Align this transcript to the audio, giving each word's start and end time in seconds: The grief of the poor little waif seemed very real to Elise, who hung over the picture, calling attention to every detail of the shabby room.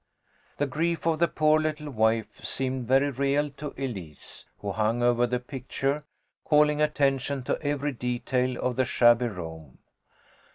The 0.57 0.65
grief 0.65 1.05
of 1.05 1.19
the 1.19 1.27
poor 1.27 1.59
little 1.59 1.91
waif 1.91 2.43
seemed 2.43 2.87
very 2.87 3.11
real 3.11 3.51
to 3.51 3.75
Elise, 3.77 4.45
who 4.57 4.71
hung 4.71 5.03
over 5.03 5.27
the 5.27 5.39
picture, 5.39 6.05
calling 6.43 6.81
attention 6.81 7.43
to 7.43 7.61
every 7.61 7.91
detail 7.91 8.57
of 8.63 8.77
the 8.77 8.85
shabby 8.85 9.27
room. 9.27 9.77